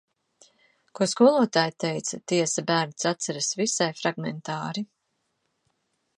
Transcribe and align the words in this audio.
Ko 0.99 1.07
skolotāja 1.11 1.75
teica, 1.85 2.19
tiesa, 2.33 2.65
bērns 2.73 3.07
atceras 3.13 3.51
visai 3.61 3.91
fragmentāri... 4.01 4.87